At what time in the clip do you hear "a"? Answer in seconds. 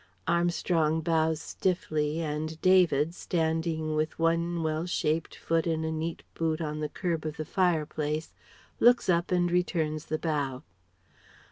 5.85-5.91